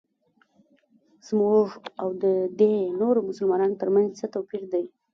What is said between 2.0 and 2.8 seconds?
او ددې